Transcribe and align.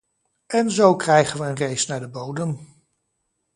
En 0.47 0.71
zo 0.71 0.95
krijgen 0.95 1.39
we 1.39 1.45
een 1.45 1.57
race 1.57 1.91
naar 1.91 1.99
de 1.99 2.09
bodem. 2.09 2.59